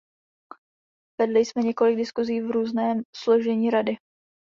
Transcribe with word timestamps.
Vedli 1.21 1.39
jsme 1.45 1.61
několik 1.61 1.97
diskusí 1.97 2.41
v 2.41 2.51
různém 2.51 3.01
složení 3.15 3.69
Rady. 3.69 3.97